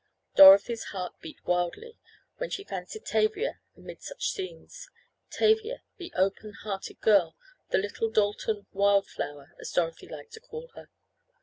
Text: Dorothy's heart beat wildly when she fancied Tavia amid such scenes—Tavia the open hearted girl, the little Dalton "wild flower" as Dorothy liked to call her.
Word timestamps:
Dorothy's 0.35 0.85
heart 0.85 1.13
beat 1.21 1.45
wildly 1.45 1.99
when 2.37 2.49
she 2.49 2.63
fancied 2.63 3.05
Tavia 3.05 3.59
amid 3.77 4.01
such 4.01 4.31
scenes—Tavia 4.31 5.83
the 5.97 6.11
open 6.15 6.53
hearted 6.63 6.99
girl, 7.01 7.35
the 7.69 7.77
little 7.77 8.09
Dalton 8.09 8.65
"wild 8.71 9.05
flower" 9.05 9.53
as 9.59 9.71
Dorothy 9.71 10.07
liked 10.07 10.33
to 10.33 10.39
call 10.39 10.69
her. 10.69 10.89